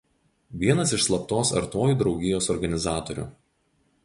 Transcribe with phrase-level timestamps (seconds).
[0.61, 3.29] Vienas iš slaptos „Artojų draugijos“ organizatorių.